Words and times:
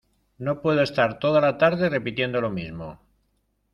no 0.39 0.63
puedo 0.63 0.81
estar 0.81 1.19
toda 1.19 1.39
la 1.39 1.59
tarde 1.59 1.87
repitiendo 1.87 2.41
lo 2.41 2.49
mismo. 2.49 2.99